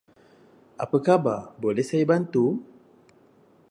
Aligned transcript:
Apa 0.83 0.97
khabar 1.07 1.41
boleh 1.63 1.85
saya 1.89 2.01
bantu? 2.11 2.45